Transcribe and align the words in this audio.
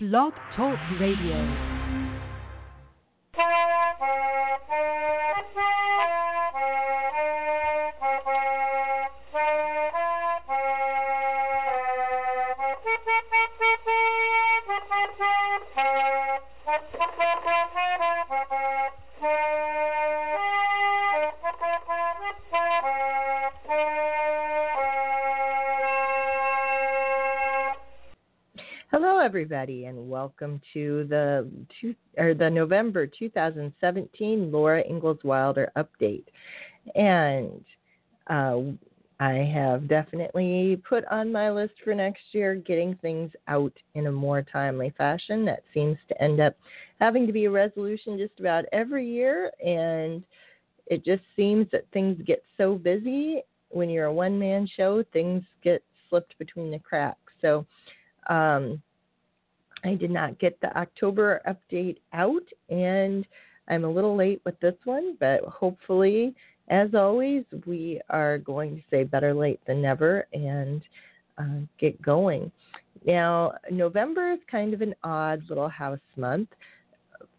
Blog 0.00 0.32
Talk 0.54 0.78
Radio. 1.00 1.34
Hello, 29.00 29.20
everybody, 29.20 29.84
and 29.84 30.10
welcome 30.10 30.60
to 30.74 31.06
the 31.08 31.48
two, 31.80 31.94
or 32.16 32.34
the 32.34 32.50
November 32.50 33.06
2017 33.06 34.50
Laura 34.50 34.82
Ingalls 34.84 35.22
Wilder 35.22 35.70
update. 35.76 36.24
And 36.96 37.64
uh, 38.26 38.72
I 39.20 39.34
have 39.54 39.86
definitely 39.86 40.82
put 40.88 41.04
on 41.12 41.30
my 41.30 41.48
list 41.48 41.74
for 41.84 41.94
next 41.94 42.22
year 42.32 42.56
getting 42.56 42.96
things 42.96 43.30
out 43.46 43.72
in 43.94 44.08
a 44.08 44.12
more 44.12 44.42
timely 44.42 44.92
fashion. 44.98 45.44
That 45.44 45.62
seems 45.72 45.96
to 46.08 46.20
end 46.20 46.40
up 46.40 46.56
having 46.98 47.24
to 47.28 47.32
be 47.32 47.44
a 47.44 47.50
resolution 47.52 48.18
just 48.18 48.40
about 48.40 48.64
every 48.72 49.06
year, 49.08 49.52
and 49.64 50.24
it 50.88 51.04
just 51.04 51.22
seems 51.36 51.68
that 51.70 51.86
things 51.92 52.20
get 52.26 52.42
so 52.56 52.74
busy 52.74 53.42
when 53.68 53.90
you're 53.90 54.06
a 54.06 54.12
one 54.12 54.36
man 54.40 54.68
show, 54.76 55.04
things 55.12 55.44
get 55.62 55.84
slipped 56.10 56.36
between 56.40 56.72
the 56.72 56.80
cracks. 56.80 57.32
So, 57.40 57.64
um, 58.28 58.82
I 59.84 59.94
did 59.94 60.10
not 60.10 60.38
get 60.38 60.60
the 60.60 60.76
October 60.76 61.40
update 61.46 61.98
out, 62.12 62.42
and 62.68 63.26
I'm 63.68 63.84
a 63.84 63.90
little 63.90 64.16
late 64.16 64.40
with 64.44 64.58
this 64.60 64.74
one, 64.84 65.16
but 65.20 65.40
hopefully, 65.44 66.34
as 66.68 66.94
always, 66.94 67.44
we 67.66 68.00
are 68.10 68.38
going 68.38 68.76
to 68.76 68.82
say 68.90 69.04
better 69.04 69.32
late 69.32 69.60
than 69.66 69.80
never 69.80 70.26
and 70.32 70.82
uh, 71.38 71.60
get 71.78 72.00
going. 72.02 72.50
Now, 73.06 73.52
November 73.70 74.32
is 74.32 74.40
kind 74.50 74.74
of 74.74 74.80
an 74.80 74.94
odd 75.04 75.42
little 75.48 75.68
house 75.68 75.98
month. 76.16 76.48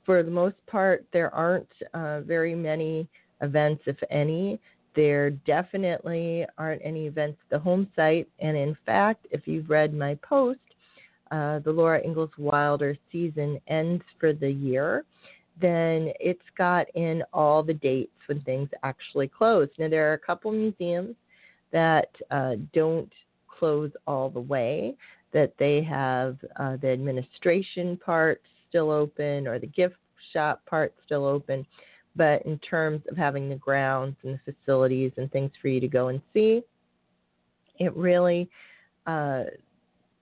For 0.06 0.24
the 0.24 0.32
most 0.32 0.56
part, 0.68 1.06
there 1.14 1.34
aren't 1.34 1.68
uh, 1.94 2.22
very 2.22 2.56
many 2.56 3.08
events, 3.42 3.84
if 3.86 3.98
any. 4.10 4.60
There 4.96 5.32
definitely 5.32 6.46
aren't 6.58 6.82
any 6.84 7.06
events 7.06 7.38
at 7.44 7.50
the 7.58 7.60
home 7.60 7.88
site. 7.96 8.28
And 8.40 8.58
in 8.58 8.76
fact, 8.86 9.28
if 9.32 9.48
you've 9.48 9.70
read 9.70 9.94
my 9.94 10.16
post, 10.28 10.60
uh, 11.32 11.60
the 11.60 11.72
Laura 11.72 12.02
Ingalls 12.04 12.32
Wilder 12.38 12.98
season 13.12 13.60
ends 13.68 14.04
for 14.20 14.34
the 14.34 14.50
year, 14.50 15.06
then 15.62 16.12
it's 16.20 16.42
got 16.58 16.88
in 16.96 17.24
all 17.34 17.64
the 17.64 17.74
dates 17.74 18.12
when 18.28 18.42
things 18.42 18.70
actually 18.84 19.28
close. 19.28 19.68
Now, 19.78 19.90
there 19.90 20.10
are 20.10 20.14
a 20.14 20.20
couple 20.20 20.52
museums 20.52 21.16
that 21.72 22.10
uh, 22.32 22.56
don't 22.74 23.12
close 23.48 23.92
all 24.08 24.30
the 24.30 24.40
way, 24.40 24.96
that 25.34 25.54
they 25.60 25.84
have 25.84 26.38
uh, 26.60 26.78
the 26.78 26.90
administration 26.90 27.98
part 27.98 28.42
still 28.68 28.90
open 28.90 29.48
or 29.48 29.60
the 29.60 29.68
gift 29.68 29.96
shop 30.34 30.62
part 30.66 30.94
still 31.06 31.26
open. 31.26 31.66
But 32.16 32.44
in 32.46 32.58
terms 32.60 33.02
of 33.10 33.18
having 33.18 33.50
the 33.50 33.56
grounds 33.56 34.16
and 34.24 34.40
the 34.46 34.54
facilities 34.54 35.12
and 35.18 35.32
things 35.32 35.52
for 35.62 35.68
you 35.68 35.80
to 35.80 35.88
go 35.88 36.08
and 36.08 36.22
see, 36.34 36.62
it 37.80 37.96
really 37.96 38.50
uh, 39.06 39.44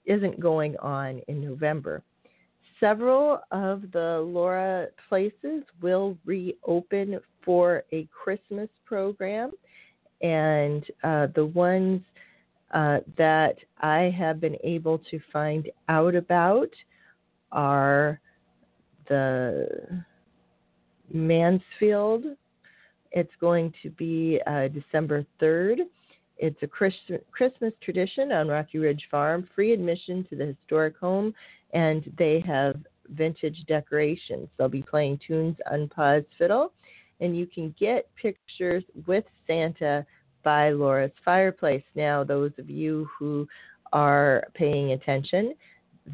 isn't 0.07 0.39
going 0.39 0.75
on 0.77 1.21
in 1.27 1.41
November. 1.41 2.01
Several 2.79 3.39
of 3.51 3.91
the 3.91 4.19
Laura 4.27 4.87
places 5.09 5.63
will 5.81 6.17
reopen 6.25 7.19
for 7.43 7.83
a 7.91 8.07
Christmas 8.11 8.69
program, 8.85 9.51
and 10.21 10.85
uh, 11.03 11.27
the 11.35 11.45
ones 11.45 12.01
uh, 12.71 12.99
that 13.17 13.55
I 13.79 14.13
have 14.17 14.39
been 14.39 14.57
able 14.63 14.99
to 15.09 15.19
find 15.31 15.69
out 15.89 16.15
about 16.15 16.69
are 17.51 18.19
the 19.09 20.03
Mansfield. 21.11 22.25
It's 23.11 23.31
going 23.39 23.73
to 23.81 23.89
be 23.91 24.39
uh, 24.45 24.67
December 24.67 25.25
3rd 25.41 25.77
it's 26.37 26.61
a 26.61 26.67
Christmas 26.67 27.73
tradition 27.81 28.31
on 28.31 28.47
Rocky 28.47 28.77
Ridge 28.77 29.07
Farm, 29.09 29.47
free 29.55 29.73
admission 29.73 30.25
to 30.29 30.35
the 30.35 30.45
historic 30.45 30.97
home, 30.97 31.33
and 31.73 32.13
they 32.17 32.39
have 32.41 32.75
vintage 33.09 33.63
decorations. 33.67 34.47
They'll 34.57 34.69
be 34.69 34.83
playing 34.83 35.19
tunes 35.25 35.55
on 35.71 35.89
Pa's 35.89 36.23
fiddle, 36.37 36.73
and 37.19 37.35
you 37.35 37.47
can 37.47 37.73
get 37.79 38.09
pictures 38.21 38.83
with 39.07 39.23
Santa 39.47 40.05
by 40.43 40.69
Laura's 40.69 41.11
fireplace. 41.25 41.83
Now, 41.95 42.23
those 42.23 42.51
of 42.57 42.69
you 42.69 43.09
who 43.17 43.47
are 43.91 44.43
paying 44.53 44.91
attention, 44.91 45.55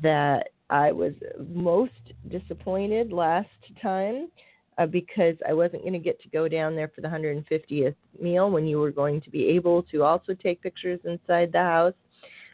that 0.01 0.49
I 0.69 0.91
was 0.91 1.13
most 1.53 1.91
disappointed 2.29 3.11
last 3.11 3.49
time 3.81 4.29
uh, 4.77 4.85
because 4.85 5.35
I 5.47 5.53
wasn't 5.53 5.83
going 5.83 5.93
to 5.93 5.99
get 5.99 6.21
to 6.21 6.29
go 6.29 6.47
down 6.47 6.75
there 6.75 6.91
for 6.93 7.01
the 7.01 7.07
150th 7.07 7.95
meal 8.19 8.49
when 8.49 8.67
you 8.67 8.79
were 8.79 8.91
going 8.91 9.21
to 9.21 9.29
be 9.29 9.47
able 9.49 9.83
to 9.83 10.03
also 10.03 10.33
take 10.33 10.61
pictures 10.61 10.99
inside 11.05 11.51
the 11.51 11.59
house, 11.59 11.93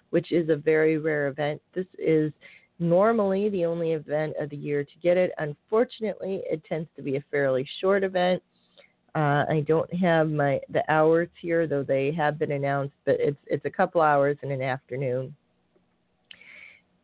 which 0.09 0.31
is 0.31 0.49
a 0.49 0.55
very 0.55 0.97
rare 0.97 1.27
event. 1.27 1.61
This 1.73 1.85
is 1.97 2.31
normally 2.79 3.49
the 3.49 3.65
only 3.65 3.91
event 3.93 4.33
of 4.39 4.49
the 4.49 4.55
year 4.55 4.83
to 4.83 4.91
get 5.01 5.17
it. 5.17 5.31
Unfortunately, 5.37 6.41
it 6.49 6.63
tends 6.65 6.89
to 6.95 7.01
be 7.01 7.17
a 7.17 7.23
fairly 7.29 7.67
short 7.81 8.03
event. 8.03 8.41
Uh, 9.15 9.43
I 9.49 9.63
don't 9.67 9.91
have 9.93 10.29
my 10.29 10.59
the 10.69 10.83
hours 10.91 11.29
here, 11.41 11.67
though 11.67 11.83
they 11.83 12.11
have 12.11 12.37
been 12.37 12.51
announced, 12.51 12.93
but 13.05 13.15
it's 13.19 13.39
it's 13.47 13.65
a 13.65 13.69
couple 13.69 14.01
hours 14.01 14.37
in 14.43 14.51
an 14.51 14.61
afternoon, 14.61 15.35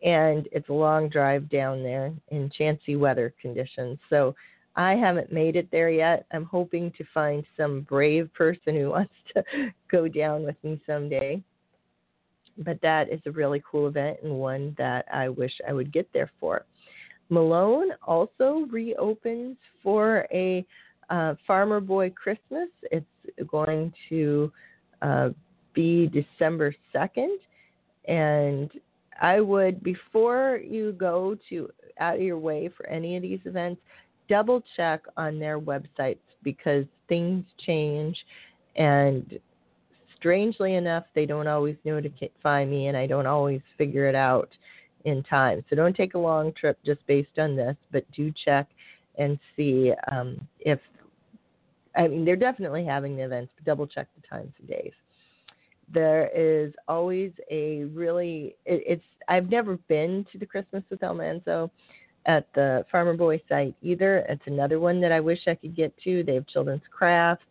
and 0.04 0.48
it's 0.52 0.70
a 0.70 0.74
long 0.74 1.10
drive 1.10 1.50
down 1.50 1.82
there 1.82 2.14
in 2.30 2.52
chancy 2.56 2.96
weather 2.96 3.34
conditions. 3.42 3.98
So 4.12 4.36
I 4.76 4.96
haven't 4.96 5.32
made 5.32 5.56
it 5.56 5.70
there 5.72 5.90
yet. 5.90 6.26
I'm 6.32 6.46
hoping 6.46 6.92
to 6.98 7.06
find 7.14 7.46
some 7.56 7.82
brave 7.82 8.34
person 8.34 8.76
who 8.76 8.90
wants 8.92 9.14
to 9.34 9.44
go 9.90 10.08
down 10.08 10.44
with 10.44 10.56
me 10.64 10.82
someday. 10.86 11.42
But 12.58 12.82
that 12.82 13.10
is 13.12 13.20
a 13.26 13.32
really 13.32 13.62
cool 13.70 13.88
event 13.88 14.18
and 14.24 14.34
one 14.34 14.76
that 14.78 15.06
I 15.14 15.30
wish 15.30 15.52
I 15.68 15.74
would 15.74 15.92
get 15.92 16.08
there 16.14 16.32
for. 16.40 16.66
Malone 17.30 17.90
also 18.06 18.68
reopens 18.72 19.58
for 19.84 20.28
a 20.32 20.66
uh, 21.10 21.36
Farmer 21.46 21.80
Boy 21.80 22.12
Christmas. 22.12 22.70
It's 22.92 23.06
going 23.48 23.94
to 24.10 24.52
uh, 25.02 25.30
be 25.74 26.08
December 26.08 26.74
2nd. 26.94 27.38
And 28.08 28.72
I 29.22 29.42
would, 29.42 29.84
before 29.84 30.60
you 30.64 30.94
go 30.94 31.38
to 31.50 31.70
out 32.00 32.16
of 32.16 32.22
your 32.22 32.38
way 32.38 32.70
for 32.76 32.86
any 32.88 33.16
of 33.16 33.24
these 33.24 33.40
events, 33.46 33.82
double 34.30 34.64
check 34.76 35.02
on 35.18 35.40
their 35.40 35.60
websites 35.60 36.18
because 36.44 36.86
things 37.08 37.46
change 37.66 38.18
and 38.76 39.40
strangely 40.18 40.76
enough 40.76 41.04
they 41.14 41.26
don't 41.26 41.48
always 41.48 41.76
notify 41.86 42.66
me 42.66 42.88
and 42.88 42.98
I 42.98 43.06
don't 43.08 43.28
always 43.28 43.62
figure 43.78 44.08
it 44.08 44.16
out 44.16 44.50
in 45.06 45.24
time. 45.24 45.64
So 45.70 45.76
don't 45.76 45.96
take 45.96 46.16
a 46.16 46.20
long 46.20 46.52
trip 46.54 46.78
just 46.86 47.06
based 47.08 47.38
on 47.38 47.56
this, 47.56 47.76
but 47.92 48.10
do 48.12 48.34
check 48.44 48.68
and 49.18 49.40
see 49.56 49.94
um, 50.12 50.48
if 50.60 50.80
I 51.96 52.08
mean 52.08 52.26
they're 52.26 52.36
definitely 52.36 52.86
having 52.86 53.16
the 53.16 53.24
events, 53.24 53.54
but 53.56 53.66
double 53.66 53.88
check 53.88 54.08
the 54.16 54.28
times 54.28 54.52
and 54.60 54.68
days. 54.68 54.92
There 55.94 56.30
is 56.36 56.74
always 56.88 57.32
a 57.52 57.84
really 57.94 58.56
it, 58.66 58.84
it's 58.86 59.04
I've 59.28 59.50
never 59.50 59.78
been 59.88 60.26
to 60.32 60.38
the 60.38 60.46
Christmas 60.46 60.84
with 60.90 61.04
Almanzo, 61.04 61.72
at 62.26 62.48
the 62.54 62.86
Farmer 62.92 63.16
Boy 63.16 63.42
site 63.48 63.76
either. 63.82 64.26
It's 64.30 64.42
another 64.48 64.80
one 64.80 65.00
that 65.02 65.12
I 65.12 65.20
wish 65.20 65.40
I 65.48 65.56
could 65.56 65.76
get 65.76 65.96
to. 66.04 66.24
They 66.24 66.36
have 66.36 66.48
children's 66.48 66.82
crafts. 66.92 67.46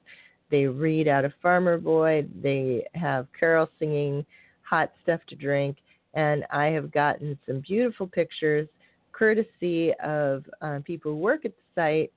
They 0.50 0.66
read 0.66 1.08
out 1.08 1.24
of 1.24 1.32
Farmer 1.42 1.78
Boy. 1.78 2.26
They 2.42 2.86
have 2.94 3.26
carol 3.38 3.68
singing, 3.78 4.24
hot 4.62 4.92
stuff 5.02 5.20
to 5.28 5.36
drink, 5.36 5.76
and 6.14 6.44
I 6.50 6.66
have 6.66 6.92
gotten 6.92 7.38
some 7.46 7.60
beautiful 7.60 8.06
pictures, 8.06 8.68
courtesy 9.12 9.92
of 10.02 10.44
uh, 10.60 10.80
people 10.84 11.12
who 11.12 11.18
work 11.18 11.44
at 11.44 11.52
the 11.52 11.80
site, 11.80 12.12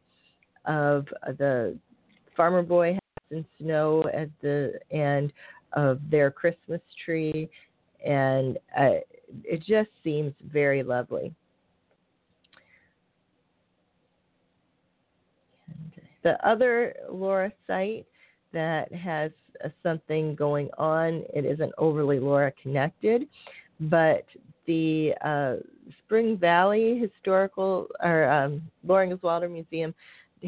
of 0.66 1.06
the 1.38 1.78
Farmer 2.36 2.62
Boy 2.62 2.94
house 2.94 3.32
and 3.32 3.46
snow 3.60 4.04
at 4.14 4.30
the 4.42 4.80
end 4.92 5.34
of 5.74 6.00
their 6.10 6.30
Christmas 6.30 6.82
tree, 7.06 7.50
and 8.06 8.58
uh, 8.78 9.00
it 9.44 9.64
just 9.66 9.90
seems 10.04 10.34
very 10.52 10.84
lovely. 10.84 11.34
The 16.24 16.48
other 16.48 16.96
Laura 17.10 17.52
site 17.66 18.06
that 18.54 18.92
has 18.94 19.32
uh, 19.64 19.70
something 19.84 20.36
going 20.36 20.70
on, 20.78 21.24
it 21.34 21.46
isn't 21.46 21.74
overly 21.78 22.20
Laura 22.20 22.52
connected, 22.62 23.28
but 23.80 24.26
the 24.66 25.14
uh, 25.24 25.56
Spring 26.06 26.38
Valley 26.38 27.00
Historical 27.00 27.88
or 28.02 28.30
um, 28.30 28.62
Laura 28.86 29.04
Ingalls 29.04 29.24
Wilder 29.24 29.50
Museum 29.50 29.94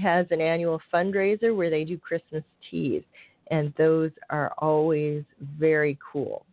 has 0.01 0.25
an 0.31 0.41
annual 0.41 0.81
fundraiser 0.93 1.55
where 1.55 1.69
they 1.69 1.83
do 1.83 1.97
Christmas 1.97 2.43
teas, 2.69 3.03
and 3.51 3.73
those 3.77 4.11
are 4.29 4.53
always 4.57 5.23
very 5.57 5.97
cool. 6.11 6.45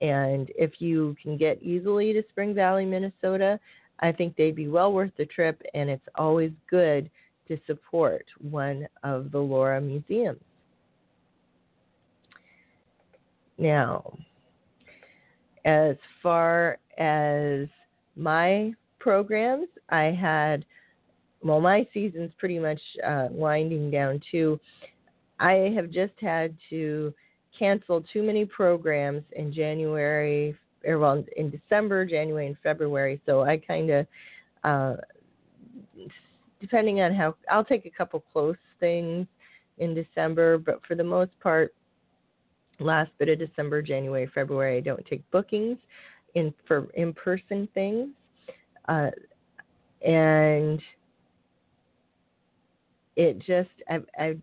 And 0.00 0.50
if 0.56 0.80
you 0.80 1.16
can 1.22 1.36
get 1.36 1.62
easily 1.62 2.12
to 2.12 2.22
Spring 2.30 2.54
Valley, 2.54 2.84
Minnesota, 2.84 3.58
I 4.00 4.12
think 4.12 4.36
they'd 4.36 4.54
be 4.54 4.68
well 4.68 4.92
worth 4.92 5.10
the 5.16 5.26
trip, 5.26 5.60
and 5.74 5.90
it's 5.90 6.06
always 6.14 6.52
good 6.70 7.10
to 7.48 7.58
support 7.66 8.24
one 8.40 8.86
of 9.02 9.32
the 9.32 9.38
Laura 9.38 9.80
museums. 9.80 10.40
Now, 13.58 14.16
as 15.64 15.96
far 16.22 16.78
as 16.98 17.66
my 18.16 18.72
programs, 19.00 19.68
I 19.90 20.04
had, 20.04 20.64
well, 21.42 21.60
my 21.60 21.86
season's 21.92 22.32
pretty 22.38 22.58
much 22.58 22.80
uh, 23.06 23.28
winding 23.30 23.90
down 23.90 24.20
too. 24.30 24.60
I 25.40 25.72
have 25.74 25.90
just 25.90 26.14
had 26.20 26.54
to 26.70 27.12
cancel 27.58 28.04
too 28.12 28.22
many 28.22 28.44
programs 28.44 29.22
in 29.32 29.52
January, 29.52 30.56
or 30.84 30.98
well, 30.98 31.24
in 31.36 31.50
December, 31.50 32.04
January, 32.04 32.46
and 32.46 32.56
February. 32.62 33.20
So 33.26 33.42
I 33.42 33.56
kind 33.56 33.90
of, 33.90 34.06
uh, 34.62 34.96
depending 36.60 37.00
on 37.00 37.14
how, 37.14 37.34
I'll 37.50 37.64
take 37.64 37.86
a 37.86 37.90
couple 37.90 38.22
close 38.32 38.56
things 38.80 39.26
in 39.78 39.94
December, 39.94 40.58
but 40.58 40.80
for 40.86 40.94
the 40.94 41.04
most 41.04 41.30
part, 41.40 41.74
last 42.80 43.10
bit 43.18 43.28
of 43.28 43.38
December, 43.38 43.82
January, 43.82 44.30
February, 44.34 44.76
I 44.76 44.80
don't 44.80 45.04
take 45.06 45.28
bookings 45.30 45.78
in 46.34 46.52
for 46.66 46.88
in-person 46.94 47.68
things, 47.74 48.10
uh, 48.88 49.10
and 50.06 50.80
it 53.16 53.38
just 53.40 53.70
I, 53.88 53.98
I 54.16 54.36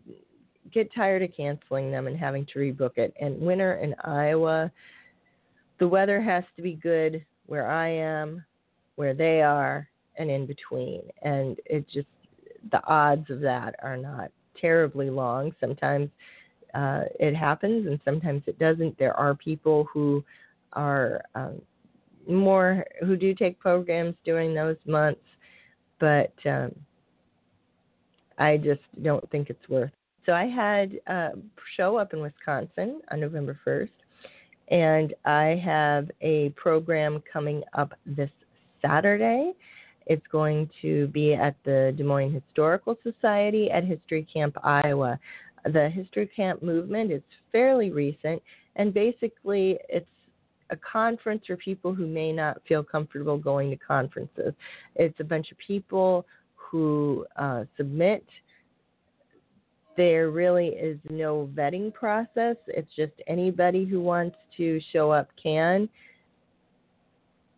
get 0.73 0.93
tired 0.93 1.21
of 1.23 1.35
canceling 1.35 1.91
them 1.91 2.07
and 2.07 2.17
having 2.17 2.45
to 2.47 2.59
rebook 2.59 2.97
it. 2.97 3.13
And 3.21 3.39
winter 3.39 3.75
in 3.75 3.95
Iowa, 4.03 4.71
the 5.79 5.87
weather 5.87 6.21
has 6.21 6.43
to 6.55 6.61
be 6.61 6.73
good 6.73 7.23
where 7.45 7.69
I 7.69 7.87
am, 7.89 8.43
where 8.95 9.13
they 9.13 9.41
are, 9.41 9.87
and 10.17 10.29
in 10.29 10.45
between. 10.45 11.01
And 11.21 11.57
it 11.65 11.87
just 11.89 12.07
the 12.71 12.83
odds 12.85 13.29
of 13.29 13.41
that 13.41 13.75
are 13.81 13.97
not 13.97 14.31
terribly 14.59 15.09
long. 15.09 15.53
Sometimes 15.59 16.09
uh, 16.73 17.03
it 17.19 17.35
happens, 17.35 17.87
and 17.87 17.99
sometimes 18.03 18.43
it 18.47 18.59
doesn't. 18.59 18.97
There 18.97 19.17
are 19.17 19.35
people 19.35 19.87
who 19.93 20.23
are 20.73 21.21
um, 21.35 21.61
more 22.27 22.85
who 23.01 23.15
do 23.15 23.33
take 23.33 23.59
programs 23.59 24.15
during 24.25 24.53
those 24.53 24.77
months, 24.85 25.21
but 25.99 26.33
um, 26.45 26.75
I 28.37 28.57
just 28.57 28.81
don't 29.03 29.29
think 29.31 29.49
it's 29.49 29.69
worth. 29.69 29.91
So 30.25 30.33
I 30.33 30.47
had 30.47 30.99
a 31.07 31.31
show 31.77 31.97
up 31.97 32.13
in 32.13 32.19
Wisconsin 32.19 33.01
on 33.11 33.19
November 33.19 33.59
1st, 33.65 33.89
and 34.69 35.13
I 35.23 35.61
have 35.63 36.09
a 36.21 36.49
program 36.51 37.21
coming 37.31 37.63
up 37.73 37.93
this 38.05 38.31
Saturday. 38.81 39.53
It's 40.05 40.25
going 40.31 40.69
to 40.81 41.07
be 41.07 41.33
at 41.33 41.55
the 41.63 41.93
Des 41.97 42.03
Moines 42.03 42.33
Historical 42.33 42.97
Society 43.03 43.71
at 43.71 43.83
History 43.83 44.27
Camp, 44.31 44.55
Iowa. 44.63 45.19
The 45.65 45.89
History 45.89 46.27
Camp 46.27 46.61
movement 46.61 47.11
is 47.11 47.23
fairly 47.51 47.89
recent, 47.89 48.41
and 48.75 48.93
basically 48.93 49.79
it's 49.89 50.05
a 50.69 50.77
conference 50.77 51.43
for 51.47 51.57
people 51.57 51.93
who 51.93 52.07
may 52.07 52.31
not 52.31 52.61
feel 52.67 52.83
comfortable 52.83 53.37
going 53.37 53.69
to 53.69 53.75
conferences. 53.77 54.53
It's 54.95 55.19
a 55.19 55.23
bunch 55.23 55.51
of 55.51 55.57
people 55.57 56.25
who 56.55 57.25
uh, 57.37 57.65
submit. 57.77 58.25
There 59.97 60.29
really 60.29 60.67
is 60.67 60.97
no 61.09 61.49
vetting 61.55 61.93
process. 61.93 62.57
It's 62.67 62.93
just 62.95 63.13
anybody 63.27 63.85
who 63.85 64.01
wants 64.01 64.35
to 64.57 64.81
show 64.91 65.11
up 65.11 65.29
can. 65.41 65.87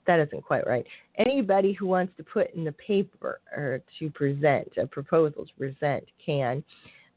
That 0.07 0.19
isn't 0.21 0.43
quite 0.43 0.65
right. 0.65 0.85
Anybody 1.17 1.73
who 1.73 1.85
wants 1.85 2.13
to 2.17 2.23
put 2.23 2.53
in 2.55 2.63
the 2.63 2.71
paper 2.71 3.39
or 3.55 3.81
to 3.99 4.09
present 4.11 4.71
a 4.77 4.87
proposal 4.87 5.45
to 5.45 5.53
present 5.57 6.05
can 6.25 6.63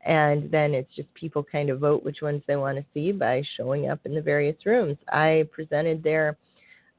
and 0.04 0.50
then 0.50 0.72
it's 0.72 0.94
just 0.96 1.12
people 1.14 1.44
kind 1.44 1.68
of 1.68 1.80
vote 1.80 2.04
which 2.04 2.22
ones 2.22 2.42
they 2.46 2.56
want 2.56 2.78
to 2.78 2.84
see 2.94 3.12
by 3.12 3.42
showing 3.56 3.90
up 3.90 4.00
in 4.04 4.14
the 4.14 4.22
various 4.22 4.56
rooms. 4.64 4.96
I 5.12 5.46
presented 5.52 6.02
there 6.02 6.38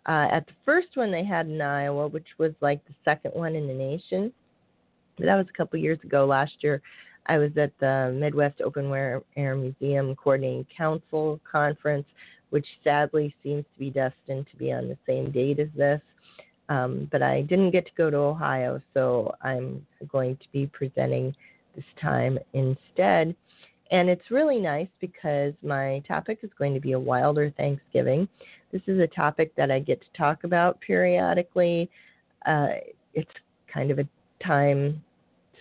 uh, 0.07 0.27
at 0.31 0.45
the 0.45 0.53
first 0.65 0.89
one 0.95 1.11
they 1.11 1.23
had 1.23 1.47
in 1.47 1.61
Iowa, 1.61 2.07
which 2.07 2.27
was 2.37 2.51
like 2.61 2.85
the 2.85 2.93
second 3.03 3.31
one 3.31 3.55
in 3.55 3.67
the 3.67 3.73
nation. 3.73 4.31
That 5.17 5.35
was 5.35 5.47
a 5.49 5.57
couple 5.57 5.79
years 5.79 5.99
ago. 6.03 6.25
Last 6.25 6.53
year, 6.61 6.81
I 7.27 7.37
was 7.37 7.51
at 7.57 7.71
the 7.79 8.15
Midwest 8.19 8.61
Open 8.61 8.91
Air 8.91 9.55
Museum 9.55 10.15
Coordinating 10.15 10.65
Council 10.75 11.39
conference, 11.49 12.05
which 12.51 12.67
sadly 12.83 13.35
seems 13.43 13.65
to 13.73 13.79
be 13.79 13.89
destined 13.89 14.45
to 14.51 14.57
be 14.57 14.71
on 14.71 14.87
the 14.87 14.97
same 15.07 15.31
date 15.31 15.59
as 15.59 15.67
this. 15.75 15.99
Um, 16.69 17.09
but 17.11 17.21
I 17.21 17.41
didn't 17.41 17.71
get 17.71 17.85
to 17.87 17.91
go 17.97 18.09
to 18.09 18.17
Ohio, 18.17 18.81
so 18.93 19.33
I'm 19.41 19.85
going 20.07 20.37
to 20.37 20.45
be 20.53 20.67
presenting 20.67 21.35
this 21.75 21.85
time 22.01 22.39
instead. 22.53 23.35
And 23.91 24.09
it's 24.09 24.31
really 24.31 24.59
nice 24.59 24.87
because 25.01 25.53
my 25.61 26.01
topic 26.07 26.39
is 26.43 26.49
going 26.57 26.73
to 26.73 26.79
be 26.79 26.93
a 26.93 26.99
wilder 26.99 27.51
Thanksgiving. 27.57 28.27
This 28.71 28.81
is 28.87 28.99
a 28.99 29.07
topic 29.07 29.53
that 29.57 29.69
I 29.69 29.79
get 29.79 29.99
to 30.01 30.07
talk 30.17 30.45
about 30.45 30.79
periodically. 30.79 31.89
Uh, 32.45 32.69
it's 33.13 33.31
kind 33.73 33.91
of 33.91 33.99
a 33.99 34.07
time 34.41 35.03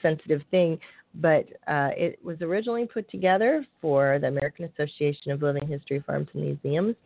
sensitive 0.00 0.42
thing, 0.52 0.78
but 1.14 1.46
uh, 1.66 1.90
it 1.96 2.18
was 2.24 2.40
originally 2.40 2.86
put 2.86 3.10
together 3.10 3.66
for 3.80 4.18
the 4.20 4.28
American 4.28 4.66
Association 4.66 5.32
of 5.32 5.42
Living 5.42 5.66
History 5.66 6.02
Farms 6.06 6.28
and 6.34 6.44
Museums. 6.44 6.96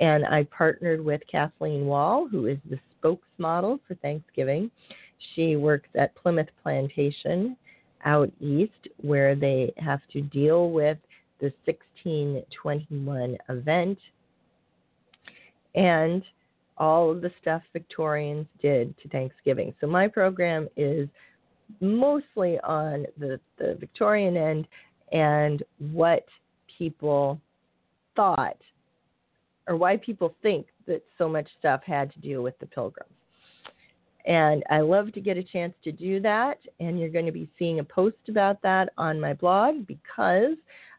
And 0.00 0.24
I 0.24 0.44
partnered 0.44 1.04
with 1.04 1.20
Kathleen 1.30 1.86
Wall, 1.86 2.26
who 2.28 2.46
is 2.46 2.58
the 2.68 2.78
spokesmodel 3.02 3.80
for 3.86 3.94
Thanksgiving. 3.96 4.70
She 5.34 5.56
works 5.56 5.88
at 5.94 6.14
Plimoth 6.16 6.48
Plantation 6.62 7.56
out 8.04 8.32
east 8.40 8.88
where 9.00 9.36
they 9.36 9.72
have 9.76 10.00
to 10.12 10.22
deal 10.22 10.70
with 10.70 10.98
the 11.40 11.52
1621 11.66 13.36
event 13.48 13.98
and 15.74 16.22
all 16.78 17.10
of 17.10 17.20
the 17.20 17.30
stuff 17.40 17.62
Victorians 17.72 18.46
did 18.60 18.94
to 18.98 19.08
Thanksgiving. 19.08 19.74
So 19.80 19.86
my 19.86 20.08
program 20.08 20.68
is 20.76 21.08
mostly 21.80 22.58
on 22.60 23.06
the, 23.18 23.40
the 23.58 23.76
Victorian 23.78 24.36
end 24.36 24.68
and 25.12 25.62
what 25.92 26.24
people 26.78 27.40
thought 28.16 28.56
or 29.68 29.76
why 29.76 29.96
people 29.96 30.34
think 30.42 30.66
that 30.86 31.02
so 31.18 31.28
much 31.28 31.48
stuff 31.58 31.82
had 31.84 32.12
to 32.12 32.18
do 32.20 32.42
with 32.42 32.58
the 32.58 32.66
pilgrims. 32.66 33.12
And 34.24 34.62
I 34.70 34.80
love 34.80 35.12
to 35.14 35.20
get 35.20 35.36
a 35.36 35.42
chance 35.42 35.74
to 35.84 35.92
do 35.92 36.20
that. 36.20 36.58
And 36.80 36.98
you're 36.98 37.08
going 37.08 37.26
to 37.26 37.32
be 37.32 37.50
seeing 37.58 37.80
a 37.80 37.84
post 37.84 38.16
about 38.28 38.62
that 38.62 38.90
on 38.96 39.20
my 39.20 39.34
blog 39.34 39.86
because 39.86 40.56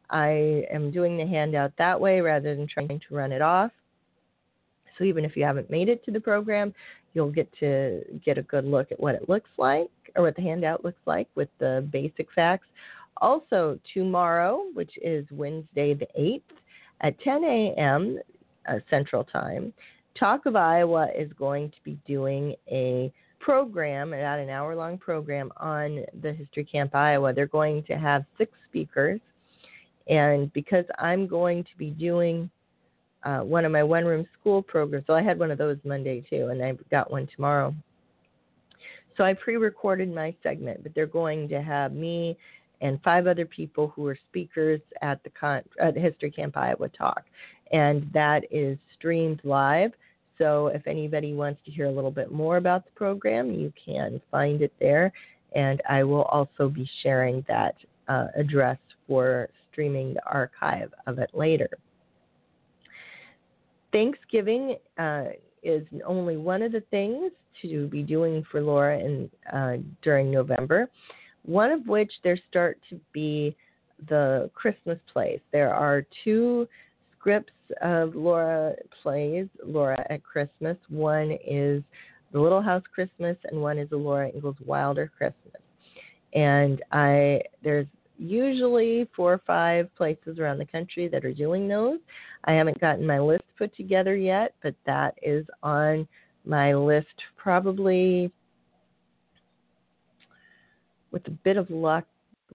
I 0.10 0.66
am 0.72 0.92
doing 0.92 1.18
the 1.18 1.26
handout 1.26 1.72
that 1.78 2.00
way 2.00 2.22
rather 2.22 2.56
than 2.56 2.68
trying 2.68 3.00
to 3.08 3.16
run 3.16 3.32
it 3.32 3.42
off. 3.42 3.72
So 4.98 5.06
even 5.06 5.26
if 5.26 5.36
you 5.36 5.44
haven't 5.44 5.72
made 5.72 5.90
it 5.90 6.04
to 6.06 6.12
the 6.12 6.20
program, 6.20 6.74
you'll 7.14 7.32
get 7.32 7.50
to 7.60 8.04
get 8.24 8.38
a 8.38 8.44
good 8.44 8.66
look 8.66 8.92
at 8.92 9.00
what 9.00 9.16
it 9.16 9.28
looks 9.30 9.50
like 9.58 9.90
or 10.16 10.24
what 10.24 10.36
the 10.36 10.42
handout 10.42 10.84
looks 10.84 11.02
like 11.06 11.28
with 11.36 11.50
the 11.60 11.88
basic 11.92 12.32
facts. 12.34 12.68
Also, 13.18 13.80
tomorrow, 13.94 14.66
which 14.74 14.92
is 15.02 15.26
Wednesday 15.32 15.94
the 15.94 16.08
8th 16.20 16.42
at 17.02 17.20
10 17.22 17.44
a.m. 17.44 18.20
Uh, 18.68 18.80
Central 18.90 19.24
Time, 19.24 19.74
Talk 20.20 20.46
of 20.46 20.56
Iowa 20.56 21.08
is 21.18 21.32
going 21.34 21.70
to 21.70 21.78
be 21.84 21.98
doing 22.08 22.56
a 22.72 23.12
program, 23.40 24.14
about 24.14 24.40
an 24.40 24.50
hour 24.50 24.76
long 24.76 24.98
program 24.98 25.52
on 25.58 26.06
the 26.22 26.32
History 26.34 26.64
Camp 26.64 26.96
Iowa. 26.96 27.34
They're 27.34 27.48
going 27.48 27.84
to 27.84 27.98
have 27.98 28.24
six 28.38 28.52
speakers. 28.70 29.20
And 30.08 30.52
because 30.54 30.86
I'm 31.00 31.28
going 31.28 31.64
to 31.64 31.78
be 31.78 31.90
doing 31.90 32.50
uh, 33.24 33.40
one 33.40 33.66
of 33.66 33.72
my 33.72 33.84
one 33.84 34.06
room 34.06 34.26
school 34.40 34.62
programs, 34.62 35.06
so 35.08 35.14
I 35.14 35.22
had 35.22 35.40
one 35.40 35.52
of 35.52 35.58
those 35.58 35.78
Monday 35.84 36.24
too, 36.30 36.50
and 36.52 36.64
I've 36.64 36.80
got 36.90 37.10
one 37.10 37.28
tomorrow. 37.36 37.74
So 39.18 39.24
I 39.24 39.34
pre 39.34 39.58
recorded 39.58 40.14
my 40.14 40.36
segment, 40.44 40.84
but 40.84 40.94
they're 40.96 41.06
going 41.06 41.48
to 41.50 41.62
have 41.62 41.94
me 41.94 42.38
and 42.82 43.02
five 43.02 43.28
other 43.28 43.46
people 43.46 43.88
who 43.96 44.06
are 44.08 44.18
speakers 44.30 44.82
at 45.02 45.24
the, 45.24 45.30
con- 45.30 45.64
at 45.80 45.96
History 45.96 46.30
Camp 46.30 46.58
Iowa 46.58 46.90
talk. 46.90 47.24
And 47.72 48.10
that 48.14 48.44
is 48.52 48.78
streamed 48.94 49.40
live. 49.44 49.92
So 50.38 50.68
if 50.68 50.86
anybody 50.86 51.34
wants 51.34 51.62
to 51.66 51.72
hear 51.72 51.86
a 51.86 51.92
little 51.92 52.12
bit 52.12 52.32
more 52.32 52.58
about 52.58 52.86
the 52.86 52.92
program, 52.92 53.52
you 53.52 53.72
can 53.84 54.20
find 54.30 54.62
it 54.62 54.74
there. 54.80 55.14
And 55.56 55.82
I 55.90 56.04
will 56.04 56.24
also 56.24 56.68
be 56.68 56.90
sharing 57.02 57.46
that 57.48 57.76
uh, 58.08 58.28
address 58.36 58.78
for 59.08 59.50
streaming 59.72 60.16
the 60.16 60.26
archive 60.26 60.92
of 61.08 61.20
it 61.20 61.30
later. 61.34 61.70
Thanksgiving 63.92 64.76
uh, 64.98 65.26
is 65.64 65.86
only 66.06 66.38
one 66.38 66.62
of 66.62 66.72
the 66.72 66.84
things 66.92 67.32
to 67.62 67.88
be 67.88 68.04
doing 68.04 68.44
for 68.52 68.62
Laura 68.62 69.00
in, 69.00 69.30
uh, 69.52 69.78
during 70.02 70.32
November. 70.32 70.90
One 71.46 71.72
of 71.72 71.88
which 71.88 72.12
there 72.24 72.40
start 72.50 72.80
to 72.90 73.00
be 73.12 73.56
the 74.10 74.50
Christmas 74.54 74.98
plays. 75.12 75.40
There 75.52 75.74
are 75.74 76.06
two 76.24 76.68
scripts 77.18 77.54
of 77.82 78.16
Laura 78.16 78.74
plays, 79.02 79.48
Laura 79.66 80.06
at 80.10 80.24
Christmas. 80.24 80.78
One 80.90 81.38
is 81.46 81.84
The 82.32 82.40
Little 82.40 82.62
House 82.62 82.84
Christmas, 82.94 83.38
and 83.46 83.62
one 83.62 83.78
is 83.78 83.92
a 83.92 83.96
Laura 83.96 84.30
Ingalls 84.30 84.58
Wilder 84.66 85.12
Christmas. 85.18 85.62
And 86.34 86.82
I 86.92 87.42
there's 87.64 87.88
usually 88.18 89.10
four 89.16 89.34
or 89.34 89.42
five 89.46 89.94
places 89.96 90.40
around 90.40 90.58
the 90.58 90.66
country 90.66 91.08
that 91.08 91.26
are 91.26 91.34
doing 91.34 91.68
those. 91.68 92.00
I 92.46 92.54
haven't 92.54 92.80
gotten 92.80 93.06
my 93.06 93.20
list 93.20 93.44
put 93.58 93.76
together 93.76 94.16
yet, 94.16 94.54
but 94.62 94.76
that 94.86 95.16
is 95.22 95.46
on 95.62 96.08
my 96.46 96.74
list 96.74 97.08
probably 97.38 98.32
with 101.12 101.26
a 101.28 101.32
bit 101.32 101.58
of 101.58 101.70
luck. 101.70 102.06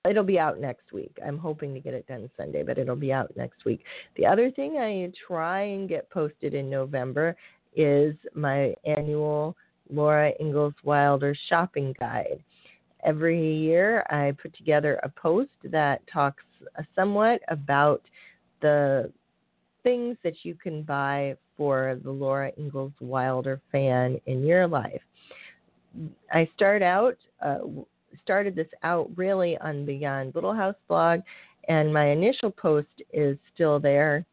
It'll 0.09 0.25
be 0.25 0.38
out 0.38 0.61
next 0.61 0.93
week. 0.93 1.17
I'm 1.27 1.38
hoping 1.38 1.75
to 1.75 1.81
get 1.81 1.95
it 1.95 2.07
done 2.07 2.31
Sunday, 2.37 2.62
but 2.62 2.79
it'll 2.79 2.97
be 2.97 3.12
out 3.12 3.37
next 3.37 3.65
week. 3.65 3.85
The 4.17 4.27
other 4.27 4.50
thing 4.50 4.77
I 4.77 5.11
try 5.27 5.62
and 5.62 5.88
get 5.88 6.09
posted 6.11 6.55
in 6.55 6.71
November 6.71 7.37
is 7.75 8.15
my 8.35 8.75
annual 8.85 9.57
Laura 9.91 10.33
Ingalls 10.41 10.75
Wilder 10.85 11.35
shopping 11.49 11.95
guide. 11.99 12.43
Every 13.05 13.57
year, 13.57 14.05
I 14.11 14.35
put 14.40 14.57
together 14.57 15.00
a 15.02 15.09
post 15.09 15.50
that 15.64 16.00
talks 16.12 16.43
somewhat 16.95 17.40
about 17.49 18.02
the 18.61 19.12
things 19.83 20.17
that 20.25 20.35
you 20.43 20.55
can 20.55 20.83
buy 20.83 21.37
for 21.57 21.99
the 22.02 22.11
Laura 22.11 22.52
Ingalls 22.59 22.93
Wilder 23.00 23.61
fan 23.71 24.21
in 24.26 24.45
your 24.45 24.67
life. 24.67 25.00
I 26.33 26.49
start 26.55 26.83
out 26.83 27.17
uh, 27.40 27.59
started 28.23 28.55
this 28.55 28.69
out 28.83 29.11
really 29.17 29.57
on 29.59 29.81
the 29.81 29.99
Beyond 29.99 30.35
Little 30.35 30.55
House 30.55 30.75
blog, 30.88 31.21
and 31.69 31.93
my 31.93 32.11
initial 32.11 32.50
post 32.50 32.88
is 33.12 33.37
still 33.55 33.78
there. 33.78 34.25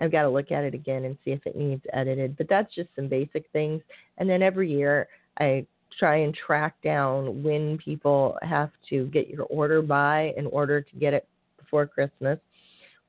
I've 0.00 0.12
got 0.12 0.22
to 0.22 0.28
look 0.28 0.50
at 0.50 0.64
it 0.64 0.74
again 0.74 1.04
and 1.04 1.16
see 1.24 1.30
if 1.30 1.46
it 1.46 1.56
needs 1.56 1.82
edited, 1.92 2.36
but 2.36 2.48
that's 2.48 2.74
just 2.74 2.88
some 2.96 3.08
basic 3.08 3.44
things. 3.52 3.82
And 4.18 4.28
then 4.28 4.42
every 4.42 4.70
year 4.70 5.08
I 5.38 5.66
try 5.98 6.16
and 6.18 6.34
track 6.34 6.74
down 6.82 7.42
when 7.42 7.78
people 7.78 8.36
have 8.42 8.70
to 8.90 9.06
get 9.06 9.28
your 9.28 9.44
order 9.44 9.82
by 9.82 10.32
in 10.36 10.46
order 10.46 10.80
to 10.80 10.96
get 10.96 11.14
it 11.14 11.26
before 11.58 11.86
Christmas. 11.86 12.38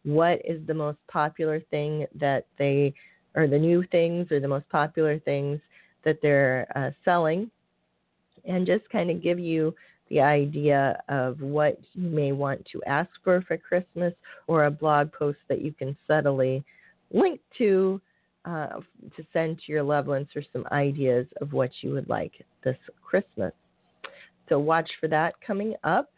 What 0.03 0.41
is 0.45 0.65
the 0.67 0.73
most 0.73 0.97
popular 1.07 1.61
thing 1.71 2.05
that 2.19 2.45
they, 2.57 2.93
or 3.35 3.47
the 3.47 3.57
new 3.57 3.83
things, 3.91 4.31
or 4.31 4.39
the 4.39 4.47
most 4.47 4.67
popular 4.69 5.19
things 5.19 5.59
that 6.03 6.19
they're 6.21 6.67
uh, 6.75 6.91
selling, 7.05 7.49
and 8.45 8.67
just 8.67 8.89
kind 8.89 9.09
of 9.09 9.23
give 9.23 9.39
you 9.39 9.73
the 10.09 10.19
idea 10.19 11.01
of 11.07 11.39
what 11.39 11.79
you 11.93 12.09
may 12.09 12.33
want 12.33 12.65
to 12.71 12.83
ask 12.83 13.09
for 13.23 13.41
for 13.41 13.57
Christmas, 13.57 14.13
or 14.47 14.65
a 14.65 14.71
blog 14.71 15.11
post 15.13 15.39
that 15.47 15.61
you 15.61 15.71
can 15.71 15.95
subtly 16.07 16.63
link 17.11 17.39
to 17.57 18.01
uh, 18.45 18.79
to 19.15 19.25
send 19.31 19.59
to 19.59 19.71
your 19.71 19.83
loved 19.83 20.07
ones 20.07 20.27
for 20.33 20.43
some 20.51 20.65
ideas 20.71 21.25
of 21.41 21.53
what 21.53 21.71
you 21.81 21.91
would 21.91 22.09
like 22.09 22.33
this 22.63 22.77
Christmas. 23.01 23.53
So 24.49 24.59
watch 24.59 24.89
for 24.99 25.07
that 25.07 25.35
coming 25.45 25.75
up 25.83 26.11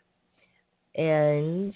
and 0.95 1.73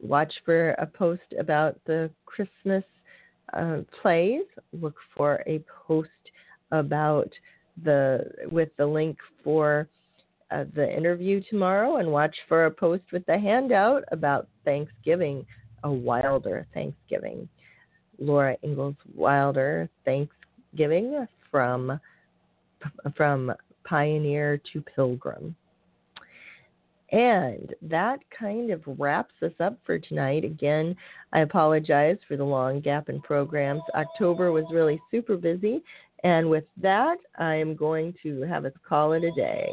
watch 0.00 0.32
for 0.44 0.70
a 0.70 0.86
post 0.86 1.22
about 1.38 1.78
the 1.86 2.10
Christmas 2.24 2.84
uh, 3.54 3.78
plays. 4.00 4.44
Look 4.72 4.96
for 5.16 5.42
a 5.46 5.62
post 5.86 6.10
about 6.70 7.30
the 7.84 8.24
with 8.50 8.70
the 8.76 8.86
link 8.86 9.18
for 9.44 9.88
uh, 10.50 10.64
the 10.74 10.96
interview 10.96 11.42
tomorrow 11.50 11.96
and 11.96 12.10
watch 12.10 12.34
for 12.48 12.66
a 12.66 12.70
post 12.70 13.02
with 13.12 13.24
the 13.26 13.38
handout 13.38 14.04
about 14.12 14.48
Thanksgiving, 14.64 15.44
a 15.84 15.90
wilder 15.90 16.66
Thanksgiving. 16.72 17.48
Laura 18.18 18.56
Ingalls 18.62 18.96
Wilder 19.14 19.88
Thanksgiving 20.04 21.26
from 21.50 22.00
from 23.16 23.52
Pioneer 23.84 24.60
to 24.72 24.80
Pilgrim. 24.82 25.54
And 27.12 27.72
that 27.82 28.18
kind 28.36 28.70
of 28.70 28.82
wraps 28.86 29.34
us 29.42 29.52
up 29.60 29.78
for 29.86 29.98
tonight. 29.98 30.44
Again, 30.44 30.96
I 31.32 31.40
apologize 31.40 32.18
for 32.26 32.36
the 32.36 32.44
long 32.44 32.80
gap 32.80 33.08
in 33.08 33.20
programs. 33.20 33.82
October 33.94 34.50
was 34.50 34.64
really 34.72 35.00
super 35.10 35.36
busy. 35.36 35.82
And 36.24 36.50
with 36.50 36.64
that, 36.82 37.16
I 37.38 37.54
am 37.54 37.76
going 37.76 38.12
to 38.24 38.42
have 38.42 38.64
us 38.64 38.72
call 38.86 39.12
it 39.12 39.22
a 39.22 39.30
day. 39.32 39.72